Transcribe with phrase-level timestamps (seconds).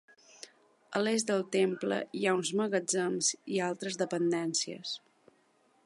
[0.99, 4.97] A l'est del temple, hi ha uns magatzems i altres dependències.